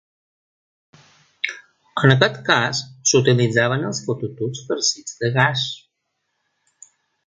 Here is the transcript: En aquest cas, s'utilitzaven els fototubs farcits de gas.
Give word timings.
En 2.07 2.15
aquest 2.15 2.41
cas, 2.49 2.81
s'utilitzaven 3.11 3.87
els 3.93 4.03
fototubs 4.09 4.67
farcits 4.73 5.23
de 5.25 5.35
gas. 5.41 5.71